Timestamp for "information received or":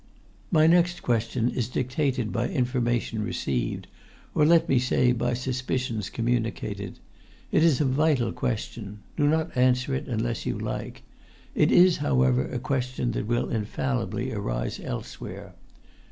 2.49-4.47